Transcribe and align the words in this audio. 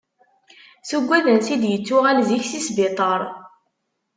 Tuggad 0.87 1.25
ansi 1.31 1.55
d-yettuɣal 1.61 2.19
zik 2.27 2.43
si 2.49 2.59
sbiṭar. 2.67 3.21